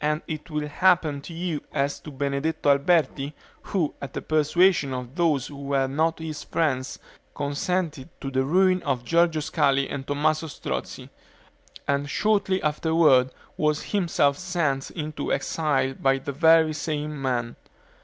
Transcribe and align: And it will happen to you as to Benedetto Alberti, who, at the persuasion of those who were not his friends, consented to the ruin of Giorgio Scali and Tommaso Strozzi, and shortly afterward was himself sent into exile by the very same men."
And 0.00 0.22
it 0.26 0.50
will 0.50 0.66
happen 0.66 1.20
to 1.20 1.32
you 1.32 1.62
as 1.72 2.00
to 2.00 2.10
Benedetto 2.10 2.68
Alberti, 2.68 3.32
who, 3.66 3.94
at 4.02 4.12
the 4.12 4.20
persuasion 4.20 4.92
of 4.92 5.14
those 5.14 5.46
who 5.46 5.56
were 5.62 5.86
not 5.86 6.18
his 6.18 6.42
friends, 6.42 6.98
consented 7.32 8.08
to 8.20 8.32
the 8.32 8.42
ruin 8.42 8.82
of 8.82 9.04
Giorgio 9.04 9.40
Scali 9.40 9.88
and 9.88 10.04
Tommaso 10.04 10.48
Strozzi, 10.48 11.10
and 11.86 12.10
shortly 12.10 12.60
afterward 12.60 13.30
was 13.56 13.84
himself 13.92 14.36
sent 14.36 14.90
into 14.90 15.32
exile 15.32 15.94
by 15.94 16.18
the 16.18 16.32
very 16.32 16.72
same 16.74 17.22
men." 17.22 17.54